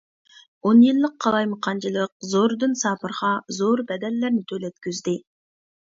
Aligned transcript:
ئون 0.67 0.79
يىللىق 0.85 1.13
قالايمىقانچىلىق 1.25 2.27
زوردۇن 2.31 2.73
سابىرغا 2.85 3.31
زور 3.59 3.87
بەدەللەرنى 3.93 4.45
تۆلەتكۈزدى. 4.53 5.15